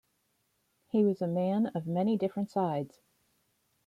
He 0.87 1.03
was 1.05 1.21
a 1.21 1.27
man 1.27 1.67
of 1.75 1.85
many 1.85 2.17
different 2.17 2.49
sides. 2.49 3.01